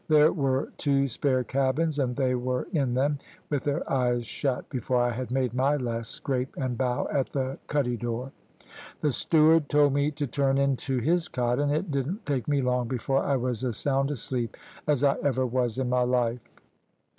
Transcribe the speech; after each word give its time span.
There 0.07 0.33
were 0.33 0.71
two 0.79 1.07
spare 1.07 1.43
cabins, 1.43 1.99
and 1.99 2.15
they 2.15 2.33
were 2.33 2.67
in 2.73 2.95
them, 2.95 3.19
with 3.51 3.63
their 3.63 3.87
eyes 3.87 4.25
shut, 4.25 4.67
before 4.69 4.99
I 4.99 5.11
had 5.11 5.29
made 5.29 5.53
my 5.53 5.75
last 5.77 6.09
scrape 6.13 6.55
and 6.57 6.75
bow 6.75 7.07
at 7.11 7.29
the 7.29 7.59
cuddy 7.67 7.97
door. 7.97 8.31
The 9.01 9.11
steward 9.11 9.69
told 9.69 9.93
me 9.93 10.09
to 10.09 10.25
turn 10.25 10.57
into 10.57 10.97
his 10.97 11.27
cot, 11.27 11.59
and 11.59 11.71
it 11.71 11.91
didn't 11.91 12.25
take 12.25 12.47
me 12.47 12.63
long 12.63 12.87
before 12.87 13.19
I 13.21 13.35
was 13.35 13.63
as 13.63 13.77
sound 13.77 14.09
asleep 14.09 14.57
as 14.87 15.03
I 15.03 15.17
ever 15.21 15.45
was 15.45 15.77
in 15.77 15.87
my 15.87 16.01
life. 16.01 16.39